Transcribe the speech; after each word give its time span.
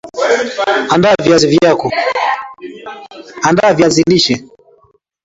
Andaa 3.43 3.73
viazi 3.75 4.03
lishe 4.09 4.35